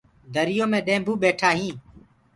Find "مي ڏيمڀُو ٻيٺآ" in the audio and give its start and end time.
0.71-1.49